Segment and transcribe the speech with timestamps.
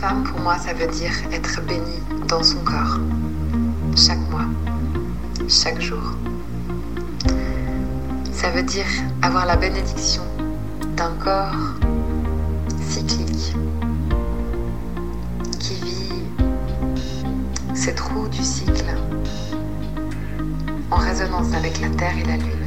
[0.00, 2.98] Femme, pour moi, ça veut dire être bénie dans son corps.
[3.96, 4.44] Chaque mois,
[5.48, 6.14] chaque jour.
[8.30, 8.86] Ça veut dire
[9.22, 10.22] avoir la bénédiction
[10.96, 11.54] d'un corps
[12.86, 13.54] cyclique
[15.58, 16.12] qui vit
[17.74, 18.94] ses trous du cycle
[20.90, 22.65] en résonance avec la Terre et la Lune.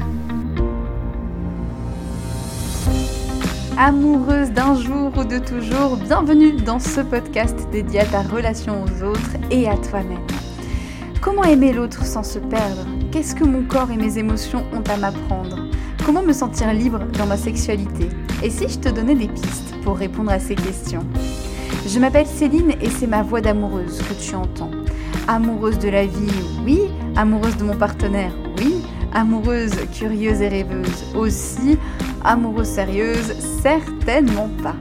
[3.80, 9.04] Amoureuse d'un jour ou de toujours, bienvenue dans ce podcast dédié à ta relation aux
[9.06, 10.20] autres et à toi-même.
[11.22, 12.86] Comment aimer l'autre sans se perdre?
[13.10, 15.70] Qu'est-ce que mon corps et mes émotions ont à m'apprendre?
[16.06, 18.10] Comment me sentir libre dans ma sexualité?
[18.44, 21.06] Et si je te donnais des pistes pour répondre à ces questions?
[21.88, 24.72] Je m'appelle Céline et c'est ma voix d'amoureuse que tu entends.
[25.30, 26.82] Amoureuse de la vie, oui.
[27.16, 28.84] Amoureuse de mon partenaire, oui.
[29.14, 31.78] Amoureuse, curieuse et rêveuse aussi
[32.24, 34.76] amoureuse sérieuse Certainement pas.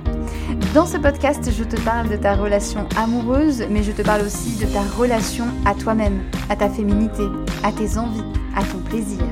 [0.74, 4.56] Dans ce podcast, je te parle de ta relation amoureuse, mais je te parle aussi
[4.58, 7.24] de ta relation à toi-même, à ta féminité,
[7.62, 8.22] à tes envies,
[8.56, 9.24] à ton plaisir.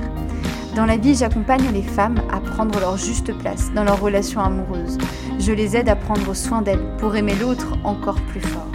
[0.74, 4.98] Dans la vie, j'accompagne les femmes à prendre leur juste place dans leur relation amoureuse.
[5.38, 8.70] Je les aide à prendre soin d'elles pour aimer l'autre encore plus fort.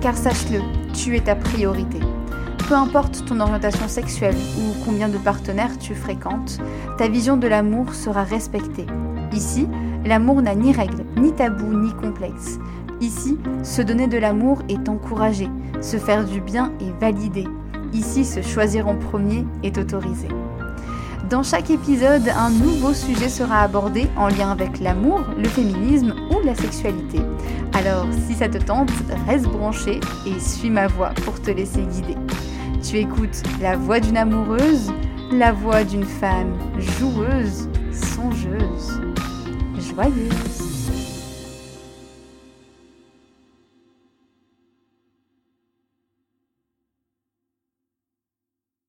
[0.00, 0.60] Car sache-le,
[0.92, 2.00] tu es ta priorité.
[2.68, 6.58] Peu importe ton orientation sexuelle ou combien de partenaires tu fréquentes,
[6.98, 8.84] ta vision de l'amour sera respectée.
[9.32, 9.66] Ici,
[10.04, 12.58] l'amour n'a ni règles, ni tabous, ni complexes.
[13.00, 15.48] Ici, se donner de l'amour est encouragé,
[15.80, 17.46] se faire du bien est validé.
[17.94, 20.28] Ici, se choisir en premier est autorisé.
[21.30, 26.44] Dans chaque épisode, un nouveau sujet sera abordé en lien avec l'amour, le féminisme ou
[26.44, 27.22] la sexualité.
[27.72, 28.90] Alors, si ça te tente,
[29.26, 32.16] reste branché et suis ma voix pour te laisser guider.
[32.88, 34.90] Tu écoutes la voix d'une amoureuse,
[35.30, 39.02] la voix d'une femme joueuse, songeuse,
[39.76, 40.88] joyeuse.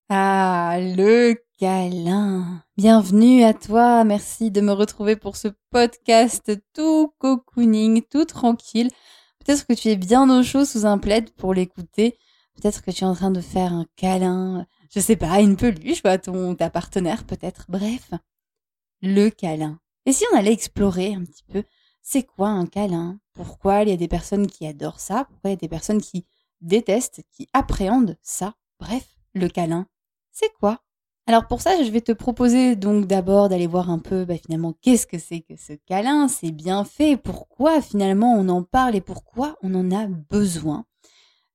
[0.08, 2.64] Ah, le câlin.
[2.78, 4.06] Bienvenue à toi.
[4.06, 8.88] Merci de me retrouver pour ce podcast tout cocooning, tout tranquille.
[9.40, 12.18] Peut-être que tu es bien au chaud sous un plaid pour l'écouter.
[12.60, 16.02] Peut-être que tu es en train de faire un câlin, je sais pas, une peluche
[16.04, 17.66] à ton ta partenaire peut-être.
[17.70, 18.12] Bref,
[19.02, 19.80] le câlin.
[20.06, 21.64] Et si on allait explorer un petit peu,
[22.02, 23.20] c'est quoi un câlin?
[23.34, 25.26] Pourquoi il y a des personnes qui adorent ça?
[25.30, 26.26] Pourquoi il y a des personnes qui
[26.60, 28.56] détestent, qui appréhendent ça?
[28.80, 29.88] Bref, le câlin,
[30.32, 30.80] c'est quoi?
[31.28, 34.74] Alors pour ça, je vais te proposer donc d'abord d'aller voir un peu bah, finalement
[34.82, 39.02] qu'est-ce que c'est que ce câlin, c'est bien fait, pourquoi finalement on en parle et
[39.02, 40.86] pourquoi on en a besoin?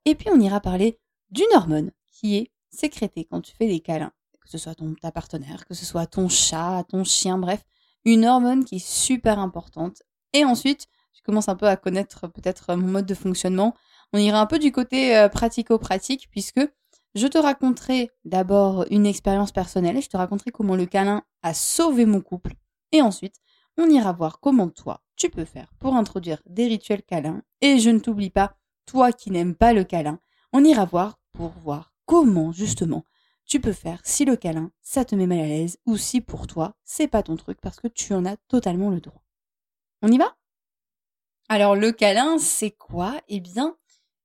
[0.04, 0.98] Et puis on ira parler
[1.30, 5.10] d'une hormone qui est sécrétée quand tu fais des câlins, que ce soit ton, ta
[5.10, 7.64] partenaire, que ce soit ton chat, ton chien, bref,
[8.04, 10.02] une hormone qui est super importante.
[10.32, 13.74] Et ensuite, tu commences un peu à connaître peut-être mon mode de fonctionnement.
[14.12, 16.60] On ira un peu du côté euh, pratico-pratique puisque
[17.14, 22.06] je te raconterai d'abord une expérience personnelle, je te raconterai comment le câlin a sauvé
[22.06, 22.54] mon couple.
[22.92, 23.36] Et ensuite,
[23.78, 27.42] on ira voir comment toi, tu peux faire pour introduire des rituels câlins.
[27.60, 30.18] Et je ne t'oublie pas toi qui n'aimes pas le câlin,
[30.52, 33.04] on ira voir pour voir comment justement
[33.46, 36.46] tu peux faire si le câlin ça te met mal à l'aise ou si pour
[36.46, 39.24] toi c'est pas ton truc parce que tu en as totalement le droit.
[40.02, 40.36] On y va?
[41.48, 43.20] Alors le câlin c'est quoi?
[43.28, 43.76] Eh bien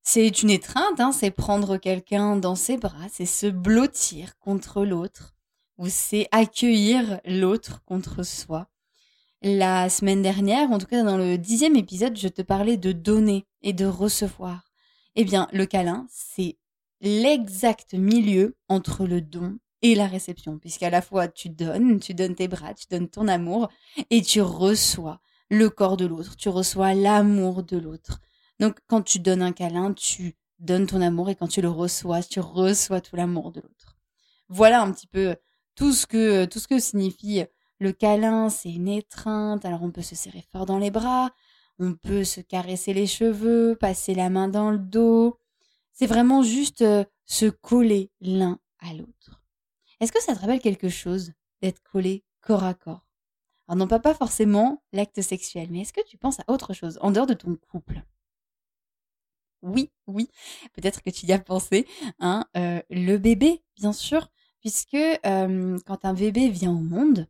[0.02, 5.36] c'est une étreinte, hein, c'est prendre quelqu'un dans ses bras, c'est se blottir contre l'autre
[5.78, 8.68] ou c'est accueillir l'autre contre soi.
[9.42, 13.46] La semaine dernière, en tout cas dans le dixième épisode, je te parlais de donner
[13.62, 14.66] et de recevoir.
[15.16, 16.58] Eh bien, le câlin, c'est
[17.00, 22.36] l'exact milieu entre le don et la réception, puisqu'à la fois tu donnes, tu donnes
[22.36, 23.70] tes bras, tu donnes ton amour,
[24.10, 28.20] et tu reçois le corps de l'autre, tu reçois l'amour de l'autre.
[28.60, 32.22] Donc quand tu donnes un câlin, tu donnes ton amour, et quand tu le reçois,
[32.24, 33.96] tu reçois tout l'amour de l'autre.
[34.50, 35.38] Voilà un petit peu
[35.76, 37.46] tout ce que, tout ce que signifie
[37.80, 41.31] le câlin, c'est une étreinte, alors on peut se serrer fort dans les bras,
[41.80, 45.40] on peut se caresser les cheveux, passer la main dans le dos.
[45.94, 49.44] C'est vraiment juste euh, se coller l'un à l'autre.
[50.00, 53.08] Est-ce que ça te rappelle quelque chose d'être collé corps à corps?
[53.68, 57.12] Alors non pas, forcément l'acte sexuel, mais est-ce que tu penses à autre chose en
[57.12, 58.04] dehors de ton couple?
[59.62, 60.30] Oui, oui,
[60.74, 61.86] peut-être que tu y as pensé.
[62.20, 64.30] Hein, euh, le bébé, bien sûr,
[64.62, 67.28] puisque euh, quand un bébé vient au monde,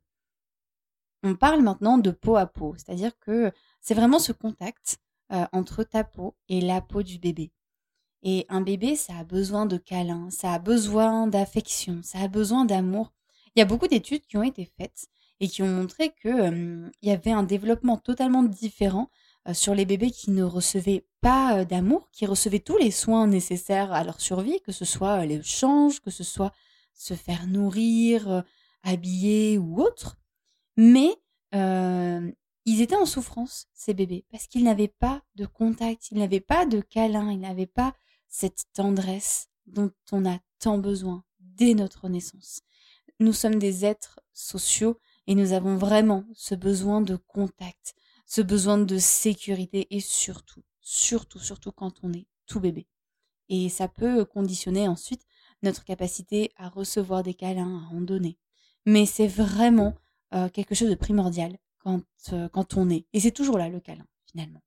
[1.24, 3.52] on parle maintenant de peau à peau, c'est-à-dire que
[3.82, 5.00] c'est vraiment ce contact
[5.32, 7.52] euh, entre ta peau et la peau du bébé.
[8.24, 12.66] Et un bébé, ça a besoin de câlins, ça a besoin d'affection, ça a besoin
[12.66, 13.14] d'amour.
[13.56, 15.08] Il y a beaucoup d'études qui ont été faites
[15.40, 19.10] et qui ont montré qu'il y avait un développement totalement différent
[19.54, 24.04] sur les bébés qui ne recevaient pas d'amour, qui recevaient tous les soins nécessaires à
[24.04, 26.52] leur survie, que ce soit les changes, que ce soit
[26.94, 28.44] se faire nourrir,
[28.84, 30.19] habiller ou autre.
[30.82, 31.14] Mais
[31.52, 36.66] ils étaient en souffrance, ces bébés, parce qu'ils n'avaient pas de contact, ils n'avaient pas
[36.66, 37.94] de câlin, ils n'avaient pas
[38.30, 42.62] cette tendresse dont on a tant besoin dès notre naissance.
[43.20, 44.98] Nous sommes des êtres sociaux
[45.28, 47.94] et nous avons vraiment ce besoin de contact,
[48.26, 52.88] ce besoin de sécurité et surtout, surtout, surtout quand on est tout bébé.
[53.50, 55.26] Et ça peut conditionner ensuite
[55.62, 58.38] notre capacité à recevoir des câlins, à en donner.
[58.86, 59.94] Mais c'est vraiment
[60.34, 62.04] euh, quelque chose de primordial quand,
[62.34, 63.06] euh, quand on est.
[63.14, 64.62] Et c'est toujours là le câlin, finalement.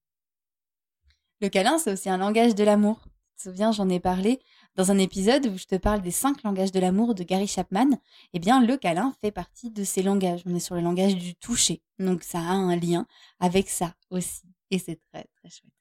[1.40, 3.00] Le câlin, c'est aussi un langage de l'amour.
[3.36, 4.40] Tu te souviens, j'en ai parlé
[4.76, 7.90] dans un épisode où je te parle des cinq langages de l'amour de Gary Chapman.
[8.32, 10.42] Eh bien, le câlin fait partie de ces langages.
[10.46, 11.82] On est sur le langage du toucher.
[11.98, 13.06] Donc, ça a un lien
[13.40, 14.42] avec ça aussi.
[14.70, 15.72] Et c'est très, très chouette.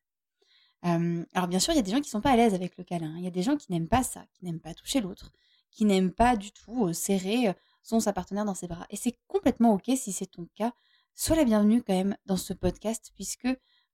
[0.86, 2.78] Euh, alors, bien sûr, il y a des gens qui sont pas à l'aise avec
[2.78, 3.14] le câlin.
[3.18, 5.32] Il y a des gens qui n'aiment pas ça, qui n'aiment pas toucher l'autre,
[5.70, 8.86] qui n'aiment pas du tout serrer son sa partenaire dans ses bras.
[8.90, 10.74] Et c'est complètement ok si c'est ton cas
[11.14, 13.48] sois la bienvenue quand même dans ce podcast puisque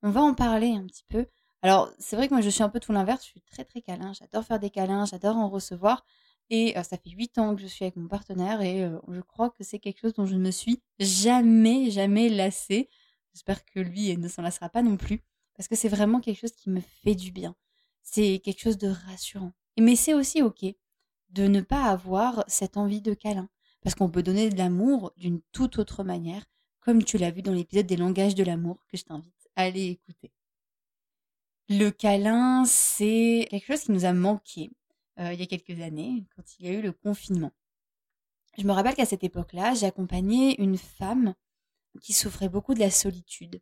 [0.03, 1.25] on va en parler un petit peu.
[1.61, 3.81] Alors, c'est vrai que moi je suis un peu tout l'inverse, je suis très très
[3.81, 6.05] câlin, j'adore faire des câlins, j'adore en recevoir
[6.49, 9.21] et euh, ça fait huit ans que je suis avec mon partenaire et euh, je
[9.21, 12.89] crois que c'est quelque chose dont je ne me suis jamais jamais lassée.
[13.33, 15.23] J'espère que lui ne s'en lassera pas non plus
[15.55, 17.55] parce que c'est vraiment quelque chose qui me fait du bien.
[18.03, 19.51] C'est quelque chose de rassurant.
[19.79, 20.65] Mais c'est aussi OK
[21.29, 23.49] de ne pas avoir cette envie de câlin
[23.81, 26.45] parce qu'on peut donner de l'amour d'une toute autre manière
[26.87, 29.87] comme tu l'as vu dans l'épisode des langages de l'amour que je t'invite à aller
[29.87, 30.31] écouter.
[31.67, 34.71] Le câlin, c'est quelque chose qui nous a manqué
[35.19, 37.51] euh, il y a quelques années, quand il y a eu le confinement.
[38.57, 41.33] Je me rappelle qu'à cette époque-là, j'ai accompagné une femme
[42.01, 43.61] qui souffrait beaucoup de la solitude,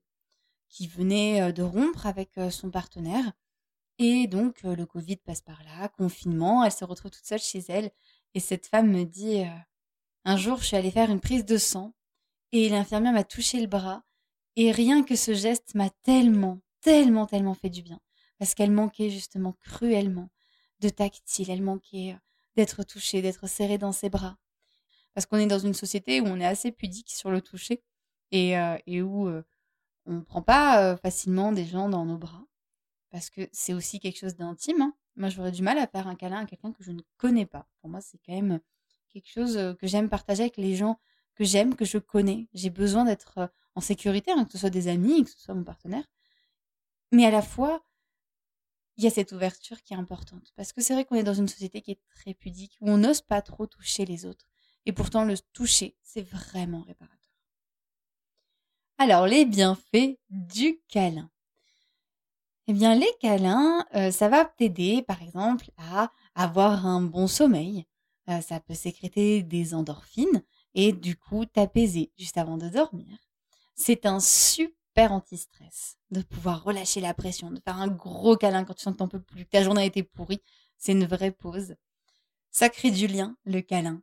[0.69, 3.31] qui venait euh, de rompre avec euh, son partenaire.
[3.97, 7.89] Et donc, le Covid passe par là, confinement, elle se retrouve toute seule chez elle.
[8.35, 9.45] Et cette femme me dit,
[10.25, 11.93] un jour, je suis allée faire une prise de sang
[12.51, 14.03] et l'infirmière m'a touché le bras.
[14.55, 17.99] Et rien que ce geste m'a tellement, tellement, tellement fait du bien.
[18.39, 20.29] Parce qu'elle manquait justement cruellement
[20.79, 21.49] de tactile.
[21.51, 22.19] Elle manquait euh,
[22.55, 24.37] d'être touchée, d'être serrée dans ses bras.
[25.13, 27.83] Parce qu'on est dans une société où on est assez pudique sur le toucher
[28.31, 29.43] et, euh, où euh,
[30.05, 32.45] on ne prend pas facilement des gens dans nos bras.
[33.11, 34.81] Parce que c'est aussi quelque chose d'intime.
[34.81, 34.93] Hein.
[35.15, 37.67] Moi, j'aurais du mal à faire un câlin à quelqu'un que je ne connais pas.
[37.79, 38.59] Pour moi, c'est quand même
[39.21, 40.99] quelque chose que j'aime partager avec les gens
[41.35, 42.47] que j'aime, que je connais.
[42.53, 45.53] J'ai besoin d'être euh, en sécurité, hein, que ce soit des amis, que ce soit
[45.53, 46.05] mon partenaire.
[47.11, 47.83] Mais à la fois,
[48.97, 50.51] il y a cette ouverture qui est importante.
[50.55, 52.97] Parce que c'est vrai qu'on est dans une société qui est très pudique, où on
[52.97, 54.45] n'ose pas trop toucher les autres.
[54.85, 57.19] Et pourtant, le toucher, c'est vraiment réparateur.
[58.97, 61.29] Alors, les bienfaits du câlin.
[62.67, 67.85] Eh bien, les câlins, euh, ça va t'aider, par exemple, à avoir un bon sommeil.
[68.27, 70.43] Ça peut sécréter des endorphines
[70.73, 73.17] et du coup t'apaiser juste avant de dormir.
[73.75, 78.73] C'est un super anti-stress de pouvoir relâcher la pression, de faire un gros câlin quand
[78.73, 80.41] tu sens que t'en peux plus, que ta journée a été pourrie.
[80.77, 81.75] C'est une vraie pause.
[82.51, 84.01] Ça crée du lien, le câlin.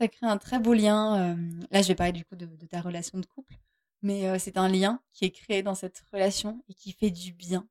[0.00, 1.36] Ça crée un très beau lien.
[1.70, 3.58] Là, je vais parler du coup de, ta relation de couple,
[4.02, 7.68] mais c'est un lien qui est créé dans cette relation et qui fait du bien.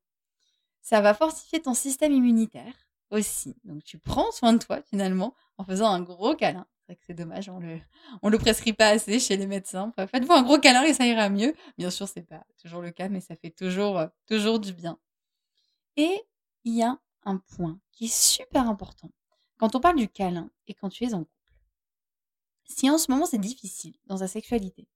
[0.82, 3.56] Ça va fortifier ton système immunitaire aussi.
[3.64, 7.14] Donc tu prends soin de toi finalement en faisant un gros câlin c'est que c'est
[7.14, 7.78] dommage, on le,
[8.22, 9.92] on le prescrit pas assez chez les médecins.
[9.96, 11.54] Faites-vous un gros câlin et ça ira mieux.
[11.76, 14.98] Bien sûr, c'est pas toujours le cas, mais ça fait toujours, euh, toujours du bien.
[15.96, 16.22] Et
[16.64, 19.10] il y a un point qui est super important
[19.58, 21.32] quand on parle du câlin et quand tu es en couple.
[22.64, 24.88] Si en ce moment c'est difficile dans ta sexualité,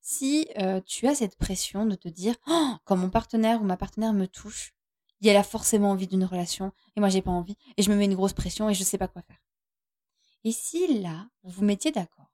[0.00, 3.76] si euh, tu as cette pression de te dire oh, quand mon partenaire ou ma
[3.76, 4.74] partenaire me touche,
[5.20, 8.04] il a forcément envie d'une relation et moi j'ai pas envie et je me mets
[8.04, 9.42] une grosse pression et je sais pas quoi faire.
[10.44, 12.32] Et si là, vous vous mettiez d'accord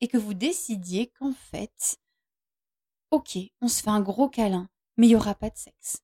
[0.00, 1.98] et que vous décidiez qu'en fait,
[3.10, 6.02] ok, on se fait un gros câlin, mais il n'y aura pas de sexe.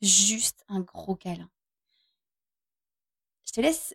[0.00, 1.50] Juste un gros câlin.
[3.46, 3.94] Je te laisse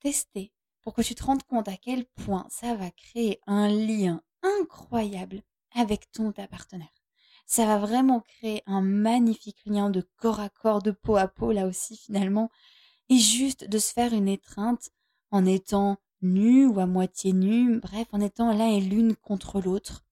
[0.00, 0.52] tester
[0.82, 5.42] pour que tu te rendes compte à quel point ça va créer un lien incroyable
[5.72, 6.99] avec ton ta partenaire.
[7.50, 11.50] Ça va vraiment créer un magnifique lien de corps à corps, de peau à peau
[11.50, 12.48] là aussi finalement,
[13.08, 14.90] et juste de se faire une étreinte
[15.32, 20.04] en étant nu ou à moitié nu, bref, en étant l'un et l'une contre l'autre,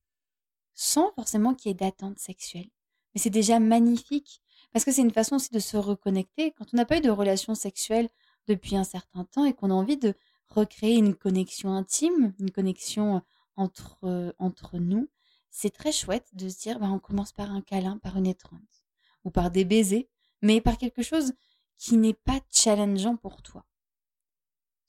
[0.74, 2.70] sans forcément qu'il y ait d'attente sexuelle.
[3.14, 4.42] Mais c'est déjà magnifique,
[4.72, 6.50] parce que c'est une façon aussi de se reconnecter.
[6.58, 8.08] Quand on n'a pas eu de relation sexuelle
[8.48, 10.14] depuis un certain temps et qu'on a envie de
[10.48, 13.22] recréer une connexion intime, une connexion
[13.54, 15.08] entre, entre nous,
[15.50, 18.84] c'est très chouette de se dire, bah, on commence par un câlin, par une étreinte.
[19.24, 20.08] ou par des baisers,
[20.42, 21.34] mais par quelque chose
[21.76, 23.66] qui n'est pas challengeant pour toi.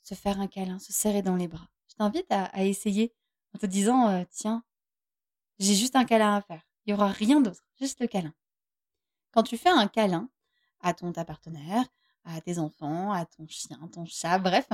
[0.04, 1.68] Se faire un câlin, se serrer dans les bras.
[1.88, 3.14] Je t'invite à, essayer
[3.56, 4.64] en te disant, euh, tiens,
[5.58, 6.62] j'ai juste un câlin à faire.
[6.86, 8.34] Il y aura rien d'autre, juste le câlin.
[9.32, 10.30] Quand tu fais un câlin
[10.82, 11.86] à ton ta partenaire,
[12.24, 14.68] à tes enfants, à ton chien, ton chat, bref,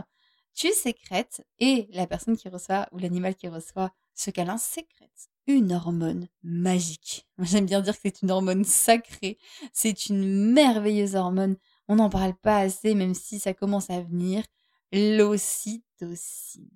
[0.53, 5.73] tu sécrètes et la personne qui reçoit ou l'animal qui reçoit ce câlin sécrète une
[5.73, 7.27] hormone magique.
[7.39, 9.37] J'aime bien dire que c'est une hormone sacrée,
[9.73, 11.57] c'est une merveilleuse hormone.
[11.87, 14.43] On n'en parle pas assez, même si ça commence à venir.
[14.91, 16.69] L'ocytocine.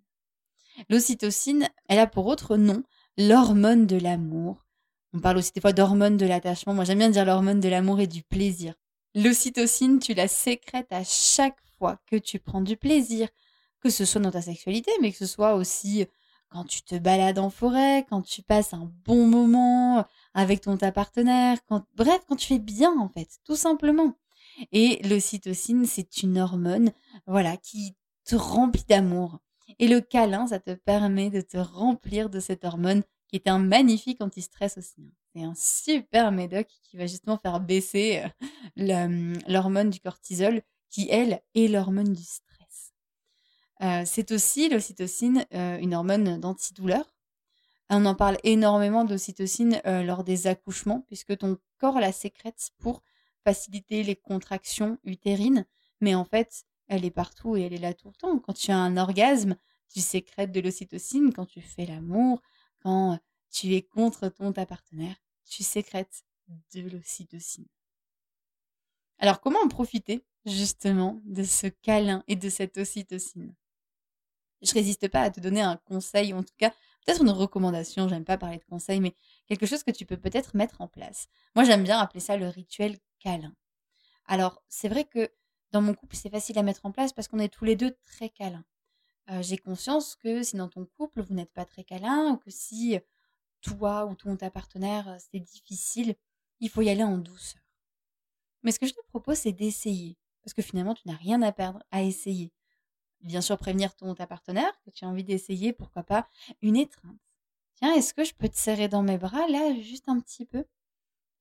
[0.89, 2.83] L'ocytocine, elle a pour autre nom
[3.17, 4.65] l'hormone de l'amour.
[5.13, 6.73] On parle aussi des fois d'hormone de l'attachement.
[6.73, 8.75] Moi, j'aime bien dire l'hormone de l'amour et du plaisir.
[9.15, 13.27] L'ocytocine, tu la sécrètes à chaque fois que tu prends du plaisir,
[13.81, 16.05] que ce soit dans ta sexualité, mais que ce soit aussi
[16.49, 20.91] quand tu te balades en forêt, quand tu passes un bon moment avec ton ta
[20.91, 21.57] partenaire,
[21.95, 24.13] bref, quand tu fais bien, en fait, tout simplement.
[24.71, 26.91] Et l'ocytocine, c'est une hormone,
[27.27, 29.39] voilà, qui te remplit d'amour.
[29.77, 33.59] Et le câlin, ça te permet de te remplir de cette hormone qui est un
[33.59, 35.01] magnifique anti-stress aussi.
[35.01, 35.13] Hein.
[35.33, 38.23] C'est un super médoc qui va justement faire baisser
[38.79, 42.48] euh, l'hormone du cortisol, qui elle est l'hormone du stress.
[43.81, 47.15] Euh, c'est aussi l'ocytocine, euh, une hormone d'antidouleur.
[47.89, 53.01] On en parle énormément d'ocytocine lors des accouchements, puisque ton corps la sécrète pour
[53.43, 55.65] faciliter les contractions utérines.
[55.99, 58.37] Mais en fait, elle est partout et elle est là tout le temps.
[58.39, 59.55] Quand tu as un orgasme,
[59.91, 61.33] tu sécrètes de l'ocytocine.
[61.33, 62.41] Quand tu fais l'amour,
[62.83, 63.17] quand
[63.51, 65.15] tu es contre ton ta partenaire,
[65.49, 66.23] tu sécrètes
[66.73, 67.67] de l'ocytocine.
[69.19, 73.53] Alors comment en profiter justement de ce câlin et de cette ocytocine?
[74.61, 76.71] Je résiste pas à te donner un conseil, ou en tout cas
[77.05, 79.15] peut-être une recommandation, j'aime pas parler de conseil, mais
[79.47, 81.27] quelque chose que tu peux peut-être mettre en place.
[81.55, 83.53] Moi j'aime bien appeler ça le rituel câlin.
[84.25, 85.29] Alors c'est vrai que
[85.71, 87.95] dans mon couple c'est facile à mettre en place parce qu'on est tous les deux
[88.05, 88.65] très câlins.
[89.31, 92.51] Euh, j'ai conscience que si dans ton couple vous n'êtes pas très câlin ou que
[92.51, 92.99] si
[93.61, 96.15] toi ou ton ta partenaire c'est difficile,
[96.59, 97.61] il faut y aller en douceur.
[98.63, 101.51] Mais ce que je te propose c'est d'essayer parce que finalement tu n'as rien à
[101.51, 102.51] perdre à essayer.
[103.21, 106.27] Bien sûr prévenir ton ta partenaire que tu as envie d'essayer pourquoi pas
[106.61, 107.19] une étreinte.
[107.75, 110.65] Tiens, est-ce que je peux te serrer dans mes bras là juste un petit peu?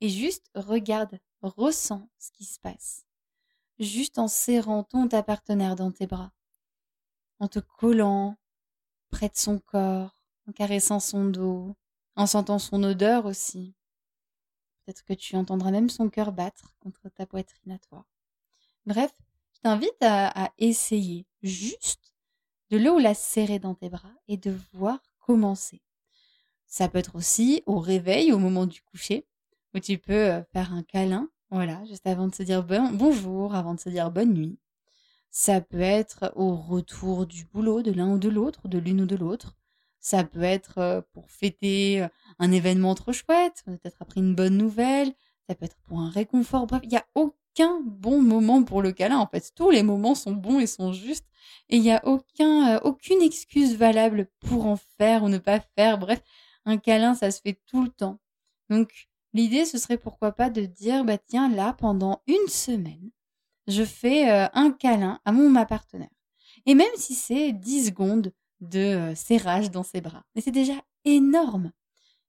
[0.01, 3.07] Et juste regarde, ressens ce qui se passe.
[3.79, 6.33] Juste en serrant ton ta partenaire dans tes bras
[7.41, 8.37] en te collant
[9.11, 11.77] près de son corps, en caressant son dos,
[12.17, 13.75] en sentant son odeur aussi.
[14.85, 18.05] Peut-être que tu entendras même son cœur battre contre ta poitrine à toi.
[18.87, 19.13] Bref,
[19.55, 22.15] je t'invite à, essayer juste
[22.71, 25.83] de le ou la serrer dans tes bras et de voir commencer.
[26.67, 29.27] Ça peut être aussi au réveil, au moment du coucher,
[29.75, 33.55] où tu peux euh, faire un câlin, voilà, juste avant de se dire bon, bonjour,
[33.55, 34.59] avant de se dire bonne nuit.
[35.31, 39.07] Ça peut être au retour du boulot de l'un ou de l'autre, de l'une ou
[39.07, 39.57] de l'autre.
[40.01, 44.57] Ça peut être euh, pour fêter euh, un événement trop chouette, peut-être après une bonne
[44.57, 45.13] nouvelle.
[45.49, 46.67] Ça peut être pour un réconfort.
[46.67, 47.38] Bref, il n'y a aucun
[47.85, 49.19] bon moment pour le câlin.
[49.19, 51.27] En fait, tous les moments sont bons et sont justes.
[51.69, 55.61] Et il n'y a aucun, euh, aucune excuse valable pour en faire ou ne pas
[55.77, 55.99] faire.
[55.99, 56.21] Bref,
[56.65, 58.19] un câlin, ça se fait tout le temps.
[58.71, 63.11] Donc, l'idée, ce serait pourquoi pas de dire, bah tiens, là, pendant une semaine,
[63.67, 66.09] je fais euh, un câlin à mon ma partenaire.
[66.67, 70.75] Et même si c'est 10 secondes de euh, serrage dans ses bras, mais c'est déjà
[71.05, 71.73] énorme.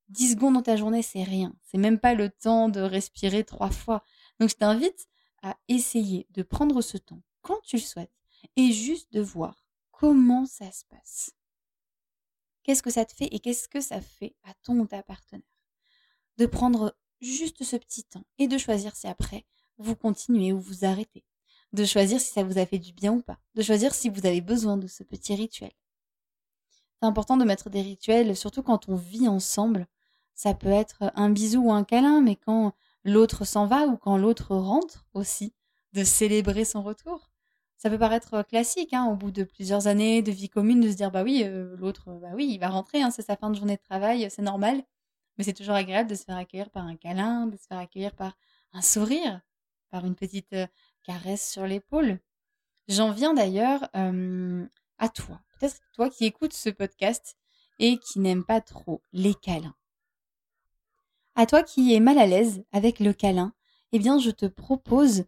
[0.09, 1.53] 10 secondes dans ta journée, c'est rien.
[1.63, 4.03] C'est même pas le temps de respirer trois fois.
[4.39, 5.07] Donc je t'invite
[5.41, 8.11] à essayer de prendre ce temps quand tu le souhaites
[8.55, 11.31] et juste de voir comment ça se passe.
[12.63, 15.43] Qu'est-ce que ça te fait et qu'est-ce que ça fait à ton ou ta partenaire?
[16.37, 19.45] De prendre juste ce petit temps et de choisir si après
[19.77, 21.23] vous continuez ou vous arrêtez
[21.73, 24.25] de choisir si ça vous a fait du bien ou pas, de choisir si vous
[24.25, 25.71] avez besoin de ce petit rituel.
[26.99, 29.87] C'est important de mettre des rituels, surtout quand on vit ensemble.
[30.33, 34.17] Ça peut être un bisou ou un câlin, mais quand l'autre s'en va ou quand
[34.17, 35.53] l'autre rentre aussi,
[35.93, 37.29] de célébrer son retour.
[37.77, 40.95] Ça peut paraître classique, hein, au bout de plusieurs années de vie commune, de se
[40.95, 43.55] dire bah oui, euh, l'autre, bah oui, il va rentrer, hein, c'est sa fin de
[43.55, 44.83] journée de travail, c'est normal.
[45.37, 48.13] Mais c'est toujours agréable de se faire accueillir par un câlin, de se faire accueillir
[48.13, 48.37] par
[48.73, 49.39] un sourire,
[49.89, 50.67] par une petite euh,
[51.03, 52.19] caresse sur l'épaule.
[52.89, 55.39] J'en viens d'ailleurs à toi.
[55.59, 57.37] Peut-être toi qui écoutes ce podcast
[57.77, 59.75] et qui n'aime pas trop les câlins.
[61.39, 63.53] À toi qui es mal à l'aise avec le câlin,
[63.93, 65.23] eh bien je te propose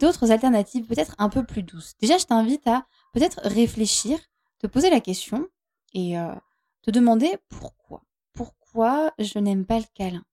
[0.00, 1.92] d'autres alternatives peut-être un peu plus douces.
[2.00, 4.18] Déjà, je t'invite à peut-être réfléchir,
[4.58, 5.46] te poser la question
[5.92, 6.34] et euh,
[6.80, 8.04] te demander pourquoi.
[8.32, 10.24] Pourquoi je n'aime pas le câlin?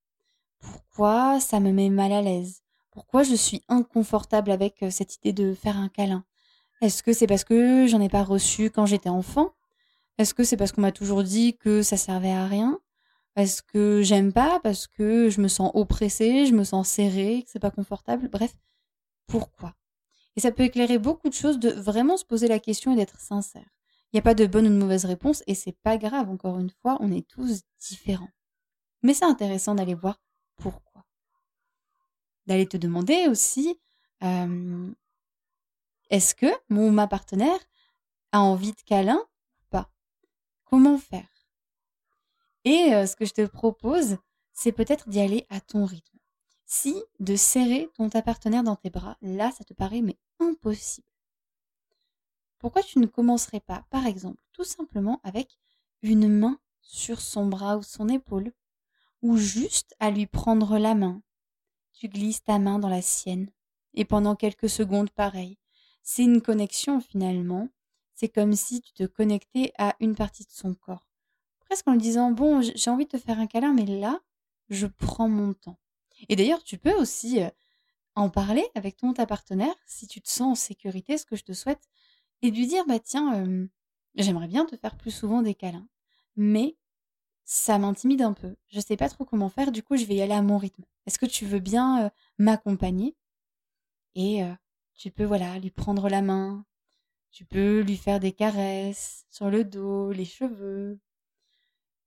[0.60, 2.62] Pourquoi ça me met mal à l'aise?
[2.90, 6.24] Pourquoi je suis inconfortable avec euh, cette idée de faire un câlin?
[6.80, 9.52] Est-ce que c'est parce que j'en ai pas reçu quand j'étais enfant?
[10.18, 12.80] Est-ce que c'est parce qu'on m'a toujours dit que ça servait à rien?
[13.36, 17.52] Est-ce que j'aime pas Parce que je me sens oppressée, je me sens serrée, que
[17.52, 18.54] c'est pas confortable Bref,
[19.28, 19.76] pourquoi?
[20.36, 23.20] Et ça peut éclairer beaucoup de choses de vraiment se poser la question et d'être
[23.20, 23.70] sincère.
[24.12, 26.60] Il n'y a pas de bonne ou de mauvaise réponse et c'est pas grave, encore
[26.60, 28.32] une fois, on est tous différents.
[29.04, 30.20] Mais c'est intéressant d'aller voir
[30.58, 31.06] pourquoi.
[32.46, 33.80] D'aller te demander aussi,
[34.24, 34.92] euh,
[36.10, 37.60] est-ce que mon ma partenaire
[38.34, 39.90] a envie de câlin ou pas?
[40.66, 41.31] Comment faire?
[42.66, 44.18] Et euh, ce que je te propose,
[44.54, 46.18] c'est peut-être d'y aller à ton rythme.
[46.66, 50.02] Si de serrer ton ta partenaire dans tes bras, là, ça te paraît
[50.40, 51.08] impossible.
[52.60, 55.58] Pourquoi tu ne commencerais pas, par exemple, tout simplement avec
[56.02, 58.54] une main sur son bras ou son épaule,
[59.22, 61.22] ou juste à lui prendre la main?
[61.94, 63.50] Tu glisses ta main dans la sienne,
[63.94, 65.58] et pendant quelques secondes pareil.
[66.04, 67.68] C'est une connexion finalement.
[68.14, 71.11] C'est comme si tu te connectais à une partie de son corps.
[71.72, 74.20] Presque en lui disant, bon, j'ai envie de te faire un câlin, mais là,
[74.68, 75.80] je prends mon temps.
[76.28, 77.50] Et d'ailleurs, tu peux aussi euh,
[78.14, 81.54] en parler avec ton partenaire si tu te sens en sécurité, ce que je te
[81.54, 81.88] souhaite,
[82.42, 83.46] et lui dire bah tiens,
[84.16, 85.88] j'aimerais bien te faire plus souvent des câlins,
[86.36, 86.76] mais
[87.46, 88.58] ça m'intimide un peu.
[88.68, 90.84] Je sais pas trop comment faire, du coup je vais y aller à mon rythme.
[91.06, 93.16] Est-ce que tu veux bien m'accompagner?
[94.16, 94.42] Et
[94.98, 96.66] tu peux voilà lui prendre la main,
[97.32, 101.00] tu peux lui faire des caresses sur le dos, les cheveux.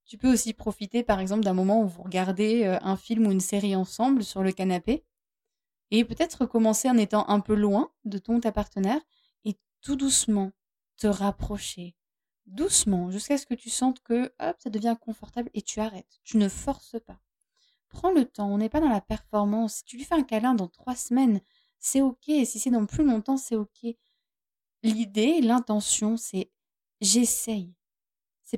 [0.07, 3.41] Tu peux aussi profiter par exemple d'un moment où vous regardez un film ou une
[3.41, 5.05] série ensemble sur le canapé
[5.91, 9.01] et peut-être commencer en étant un peu loin de ton ta partenaire
[9.85, 10.51] tout doucement
[10.97, 11.95] te rapprocher,
[12.47, 16.21] doucement, jusqu'à ce que tu sentes que, hop, ça devient confortable et tu arrêtes.
[16.25, 17.21] Tu ne forces pas.
[17.91, 19.77] Prends le temps, on n'est pas dans la performance.
[19.77, 21.41] Si tu lui fais un câlin dans trois semaines,
[21.79, 22.25] c'est ok.
[22.25, 23.87] Si c'est dans plus longtemps, c'est ok.
[24.83, 26.51] L'idée, l'intention, c'est
[27.01, 27.75] j'essaye.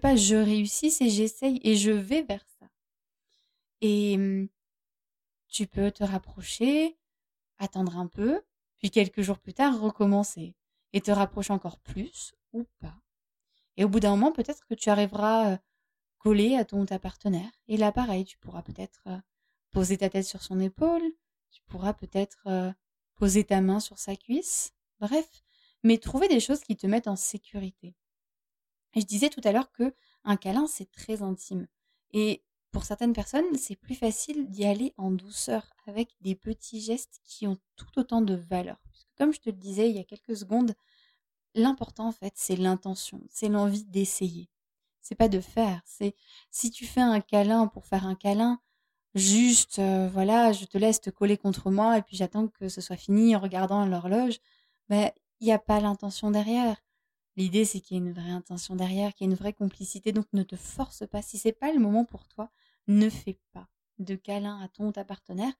[0.00, 2.66] Pas je réussis, c'est j'essaye et je vais vers ça.
[3.80, 4.48] Et hum,
[5.48, 6.98] tu peux te rapprocher,
[7.58, 8.42] attendre un peu,
[8.78, 10.54] puis quelques jours plus tard recommencer
[10.92, 12.96] et te rapprocher encore plus ou pas.
[13.76, 15.56] Et au bout d'un moment, peut-être que tu arriveras euh,
[16.18, 17.50] collé à ton ta partenaire.
[17.68, 19.18] Et là, pareil, tu pourras peut-être euh,
[19.70, 21.02] poser ta tête sur son épaule,
[21.50, 22.72] tu pourras peut-être euh,
[23.14, 24.72] poser ta main sur sa cuisse.
[25.00, 25.44] Bref,
[25.82, 27.94] mais trouver des choses qui te mettent en sécurité.
[28.96, 31.68] Je disais tout à l'heure que un câlin, c'est très intime.
[32.12, 37.20] Et pour certaines personnes, c'est plus facile d'y aller en douceur, avec des petits gestes
[37.24, 38.78] qui ont tout autant de valeur.
[39.16, 40.74] Comme je te le disais il y a quelques secondes,
[41.54, 44.50] l'important en fait, c'est l'intention, c'est l'envie d'essayer.
[45.00, 46.14] C'est pas de faire, c'est
[46.50, 48.60] si tu fais un câlin pour faire un câlin,
[49.14, 52.80] juste euh, voilà, je te laisse te coller contre moi et puis j'attends que ce
[52.80, 54.38] soit fini en regardant l'horloge,
[54.88, 56.76] ben il n'y a pas l'intention derrière.
[57.36, 60.12] L'idée c'est qu'il y ait une vraie intention derrière, qu'il y ait une vraie complicité,
[60.12, 61.22] donc ne te force pas.
[61.22, 62.50] Si c'est pas le moment pour toi,
[62.86, 63.68] ne fais pas
[63.98, 65.52] de câlin à ton ou ta partenaire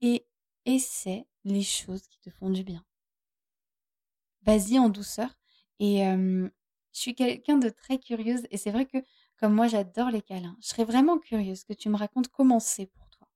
[0.00, 0.26] et
[0.66, 2.84] essaie les choses qui te font du bien.
[4.42, 5.38] Vas-y en douceur.
[5.80, 6.50] Et je
[6.92, 8.98] suis quelqu'un de très curieuse et c'est vrai que
[9.38, 12.86] comme moi j'adore les câlins, je serais vraiment curieuse que tu me racontes comment c'est
[12.86, 13.26] pour toi.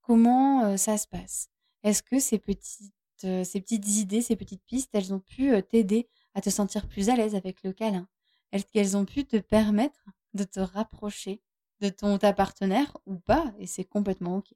[0.00, 1.48] Comment ça se passe?
[1.82, 6.42] Est-ce que ces petites, ces petites idées, ces petites pistes, elles ont pu t'aider à
[6.42, 8.06] te sentir plus à l'aise avec le câlin
[8.52, 11.42] Est-ce qu'elles ont pu te permettre de te rapprocher
[11.80, 13.52] de ton ta partenaire ou pas?
[13.58, 14.52] Et c'est complètement ok.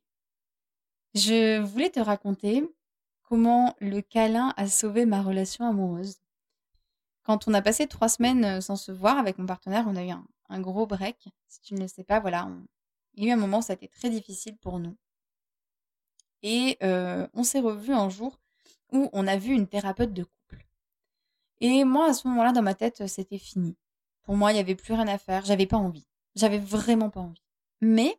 [1.15, 2.63] Je voulais te raconter
[3.23, 6.19] comment le câlin a sauvé ma relation amoureuse.
[7.23, 10.05] Quand on a passé trois semaines euh, sans se voir avec mon partenaire, on a
[10.05, 10.11] eu
[10.51, 11.29] un, gros break.
[11.49, 12.51] Si tu ne le sais pas, voilà,
[13.15, 14.97] il y a eu un moment où ça a été très difficile pour nous.
[16.43, 18.39] Et euh, on s'est revu un jour
[18.93, 20.40] où on a vu une thérapeute de couple.
[21.61, 23.77] Et moi, à ce moment-là, dans ma tête, c'était fini.
[24.23, 25.45] Pour moi, il n'y avait plus rien à faire.
[25.45, 26.07] J'avais pas envie.
[26.35, 27.43] J'avais vraiment pas envie.
[27.81, 28.19] Mais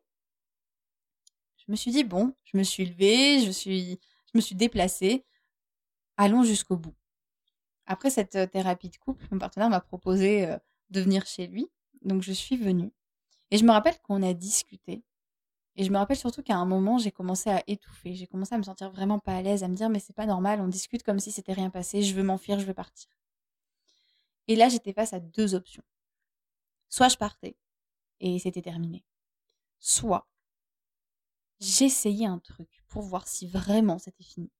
[1.57, 5.25] je me suis dit bon, je me suis levée, je suis, je me suis déplacée.
[6.17, 6.95] Allons jusqu'au bout.
[7.85, 10.57] Après cette euh, thérapie de couple, mon partenaire m'a proposé euh,
[10.89, 11.69] de venir chez lui,
[12.03, 12.91] donc je suis venue.
[13.49, 15.03] Et je me rappelle qu'on a discuté.
[15.75, 18.13] Et je me rappelle surtout qu'à un moment, j'ai commencé à étouffer.
[18.13, 20.25] J'ai commencé à me sentir vraiment pas à l'aise, à me dire mais c'est pas
[20.25, 23.09] normal, on discute comme si c'était rien passé, je veux m'enfuir, je veux partir.
[24.47, 25.83] Et là, j'étais face à deux options.
[26.89, 27.57] Soit je partais
[28.19, 29.05] et c'était terminé.
[29.79, 30.27] Soit
[31.59, 34.51] j'essayais un truc pour voir si vraiment c'était fini.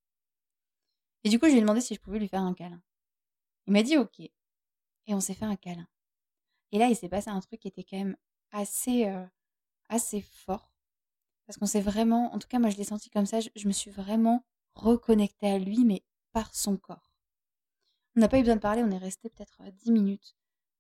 [1.24, 2.82] Et du coup, je lui ai demandé si je pouvais lui faire un câlin.
[3.68, 4.20] Il m'a dit ok.
[4.20, 4.34] Et
[5.14, 5.88] on s'est fait un câlin.
[6.72, 8.16] Et là, il s'est passé un truc qui était quand même
[8.52, 9.26] assez, euh,
[9.90, 10.72] assez fort.
[11.46, 13.74] Parce qu'on s'est vraiment, en tout cas moi je l'ai senti comme ça, je, me
[13.74, 17.11] suis vraiment reconnectée à lui, mais par son corps.
[18.16, 20.36] On n'a pas eu besoin de parler, on est resté peut-être dix minutes,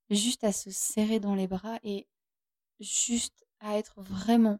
[0.09, 2.07] juste à se serrer dans les bras et
[2.79, 4.59] juste à être vraiment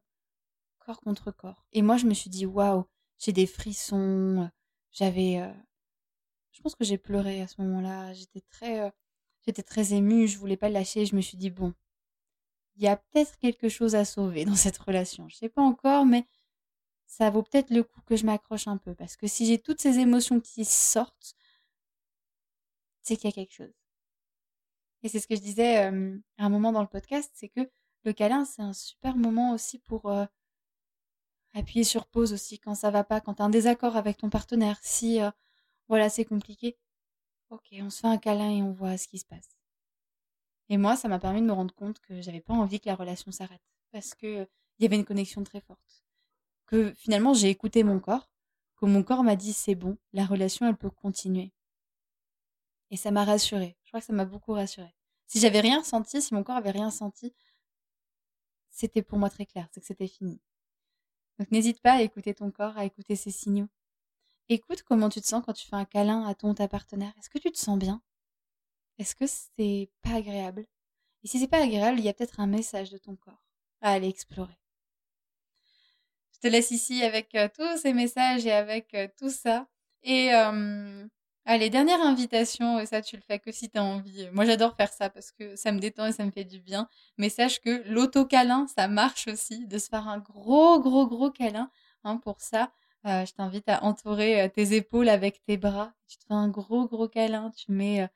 [0.80, 1.66] corps contre corps.
[1.74, 2.86] Et moi je me suis dit, waouh,
[3.18, 4.50] j'ai des frissons,
[4.92, 5.40] j'avais...
[5.40, 5.54] Euh,
[6.52, 8.82] je pense que j'ai pleuré à ce moment-là, j'étais très...
[8.82, 8.90] Euh,
[9.46, 11.74] j'étais très émue, je voulais pas le lâcher, je me suis dit, bon,
[12.76, 15.28] il y a peut-être quelque chose à sauver dans cette relation.
[15.30, 16.26] Je sais pas encore, mais
[17.06, 18.96] ça vaut peut-être le coup que je m'accroche un peu.
[18.96, 21.36] Parce que si j'ai toutes ces émotions qui sortent,
[23.02, 23.74] c'est qu'il y a quelque chose.
[25.04, 25.92] Et c'est ce que je disais à
[26.46, 27.70] un moment dans le podcast, c'est que
[28.04, 30.12] le câlin, c'est un super moment aussi pour
[31.54, 34.30] appuyer sur pause aussi quand ça va pas, quand tu as un désaccord avec ton
[34.30, 34.80] partenaire.
[34.84, 35.20] Si,
[35.88, 36.78] voilà, c'est compliqué.
[37.50, 39.58] Ok, on se fait un câlin et on voit ce qui se passe.
[40.70, 42.96] Et moi, ça m'a permis de me rendre compte que j'avais pas envie que la
[42.96, 43.62] relation s'arrête
[43.92, 44.48] parce que
[44.80, 46.06] il y avait une connexion très forte.
[46.66, 48.32] Que finalement, j'ai écouté mon corps,
[48.78, 51.52] que mon corps m'a dit c'est bon, la relation elle peut continuer.
[52.92, 53.78] Et ça m'a rassurée.
[53.84, 54.94] Je crois que ça m'a beaucoup rassurée.
[55.26, 57.34] Si j'avais rien senti, si mon corps avait rien senti,
[58.70, 60.42] c'était pour moi très clair, c'est que c'était fini.
[61.40, 63.70] Donc n'hésite pas à écouter ton corps, à écouter ses signaux.
[64.50, 67.14] Écoute comment tu te sens quand tu fais un câlin à ton ta partenaire.
[67.18, 68.02] Est-ce que tu te sens bien?
[68.98, 70.68] Est-ce que c'est pas agréable?
[71.24, 73.44] Et si c'est pas agréable, il y a peut-être un message de ton corps
[73.82, 74.58] à aller explorer.
[76.34, 79.68] Je te laisse ici avec euh, tous ces messages et avec euh, tout ça.
[80.04, 80.34] Et
[81.46, 84.30] allez, dernière invitation, et ça tu le fais que si tu as envie.
[84.32, 86.88] Moi j'adore faire ça parce que ça me détend et ça me fait du bien.
[87.18, 91.70] Mais sache que l'auto-câlin, ça marche aussi, de se faire un gros, gros, gros câlin.
[92.04, 92.72] Hein, pour ça,
[93.08, 95.94] euh, je t'invite à entourer tes épaules avec tes bras.
[96.08, 98.08] Tu te fais un gros, gros câlin, tu mets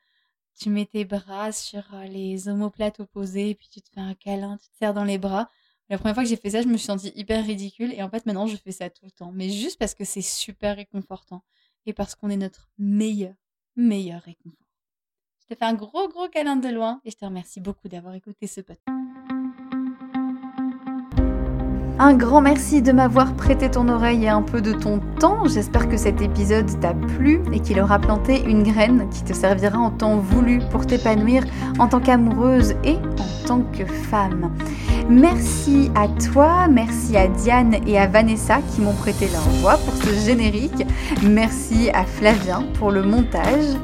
[0.66, 4.68] mets tes bras sur euh, les omoplates opposées, puis tu te fais un câlin, tu
[4.68, 5.50] te serres dans les bras.
[5.88, 8.10] La première fois que j'ai fait ça, je me suis sentie hyper ridicule, et en
[8.10, 11.44] fait maintenant je fais ça tout le temps, mais juste parce que c'est super réconfortant,
[11.86, 13.34] et parce qu'on est notre meilleur,
[13.76, 14.66] meilleur réconfort.
[15.40, 18.14] Je te fais un gros gros câlin de loin, et je te remercie beaucoup d'avoir
[18.14, 18.82] écouté ce podcast.
[21.98, 25.46] Un grand merci de m'avoir prêté ton oreille et un peu de ton temps.
[25.46, 29.78] J'espère que cet épisode t'a plu et qu'il aura planté une graine qui te servira
[29.78, 31.44] en temps voulu pour t'épanouir
[31.78, 34.54] en tant qu'amoureuse et en tant que femme.
[35.08, 39.94] Merci à toi, merci à Diane et à Vanessa qui m'ont prêté leur voix pour
[39.94, 40.84] ce générique.
[41.22, 43.76] Merci à Flavien pour le montage.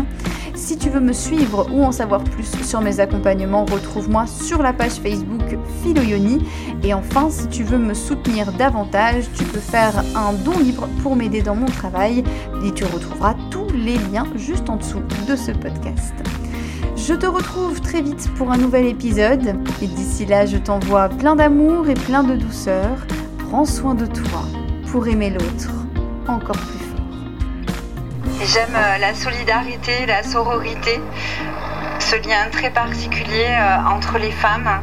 [0.60, 4.72] si tu veux me suivre ou en savoir plus sur mes accompagnements, retrouve-moi sur la
[4.72, 6.46] page Facebook Philoyoni.
[6.84, 11.16] Et enfin, si tu veux me soutenir davantage, tu peux faire un don libre pour
[11.16, 12.22] m'aider dans mon travail
[12.64, 16.14] et tu retrouveras tous les liens juste en dessous de ce podcast.
[16.94, 21.36] Je te retrouve très vite pour un nouvel épisode et d'ici là, je t'envoie plein
[21.36, 23.06] d'amour et plein de douceur.
[23.48, 24.42] Prends soin de toi
[24.92, 25.70] pour aimer l'autre
[26.28, 26.79] encore plus.
[28.42, 30.98] J'aime euh, la solidarité, la sororité,
[31.98, 34.80] ce lien très particulier euh, entre les femmes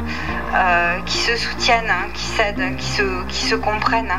[0.54, 4.14] euh, qui se soutiennent, qui s'aident, qui se, qui se comprennent.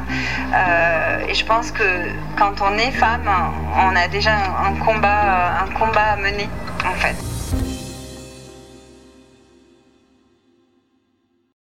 [1.29, 1.85] et je pense que
[2.37, 3.31] quand on est femme,
[3.77, 6.49] on a déjà un combat, un combat à mener
[6.85, 7.28] en fait.